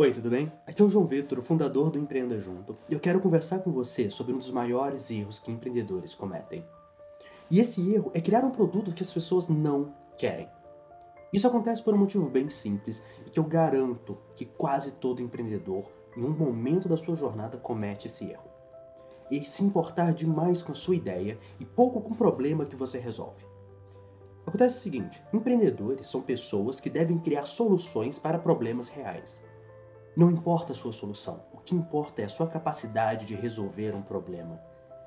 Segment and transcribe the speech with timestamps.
[0.00, 0.52] Oi, tudo bem?
[0.64, 4.32] Aqui é o João Vitor, fundador do Empreenda Junto, eu quero conversar com você sobre
[4.32, 6.64] um dos maiores erros que empreendedores cometem.
[7.50, 10.48] E esse erro é criar um produto que as pessoas não querem.
[11.32, 15.90] Isso acontece por um motivo bem simples e que eu garanto que quase todo empreendedor,
[16.16, 18.48] em um momento da sua jornada, comete esse erro.
[19.28, 23.44] E se importar demais com sua ideia e pouco com o problema que você resolve.
[24.46, 29.42] Acontece o seguinte: empreendedores são pessoas que devem criar soluções para problemas reais.
[30.18, 34.02] Não importa a sua solução, o que importa é a sua capacidade de resolver um
[34.02, 34.60] problema.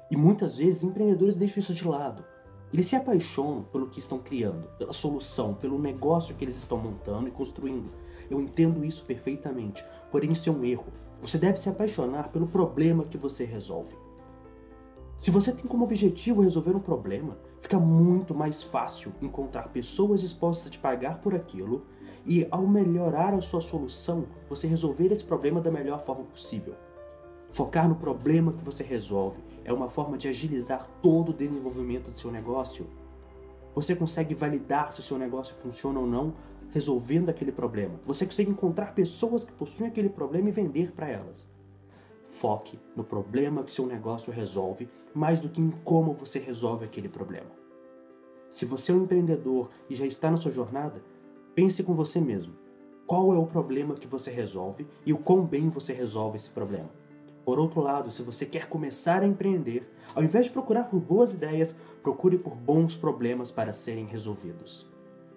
[0.10, 2.24] E muitas vezes empreendedores deixam isso de lado.
[2.72, 7.28] Eles se apaixonam pelo que estão criando, pela solução, pelo negócio que eles estão montando
[7.28, 7.92] e construindo.
[8.30, 10.88] Eu entendo isso perfeitamente, porém isso é um erro.
[11.20, 13.98] Você deve se apaixonar pelo problema que você resolve.
[15.22, 20.66] Se você tem como objetivo resolver um problema, fica muito mais fácil encontrar pessoas dispostas
[20.66, 21.86] a te pagar por aquilo
[22.26, 26.74] e, ao melhorar a sua solução, você resolver esse problema da melhor forma possível.
[27.52, 32.18] Focar no problema que você resolve é uma forma de agilizar todo o desenvolvimento do
[32.18, 32.88] seu negócio.
[33.76, 36.34] Você consegue validar se o seu negócio funciona ou não
[36.72, 38.00] resolvendo aquele problema.
[38.08, 41.48] Você consegue encontrar pessoas que possuem aquele problema e vender para elas.
[42.32, 47.10] Foque no problema que seu negócio resolve mais do que em como você resolve aquele
[47.10, 47.52] problema.
[48.50, 51.04] Se você é um empreendedor e já está na sua jornada,
[51.54, 52.56] pense com você mesmo.
[53.06, 56.90] Qual é o problema que você resolve e o quão bem você resolve esse problema?
[57.44, 61.34] Por outro lado, se você quer começar a empreender, ao invés de procurar por boas
[61.34, 64.90] ideias, procure por bons problemas para serem resolvidos.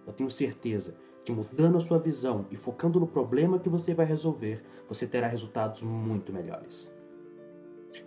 [0.07, 4.05] Eu tenho certeza que mudando a sua visão e focando no problema que você vai
[4.05, 6.95] resolver, você terá resultados muito melhores.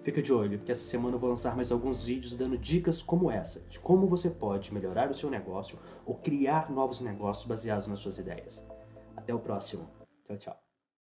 [0.01, 3.31] Fica de olho que essa semana eu vou lançar mais alguns vídeos dando dicas como
[3.31, 7.99] essa, de como você pode melhorar o seu negócio ou criar novos negócios baseados nas
[7.99, 8.67] suas ideias.
[9.15, 9.89] Até o próximo.
[10.25, 10.66] Tchau, tchau.